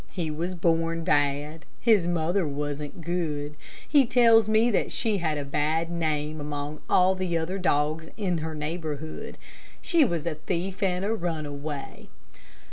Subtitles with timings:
[0.09, 1.63] He was born bad.
[1.79, 3.55] His mother wasn't good.
[3.87, 8.55] He tells me that she had a bad name among all the dogs in her
[8.55, 9.37] neighborhood.
[9.79, 12.09] She was a thief and a runaway."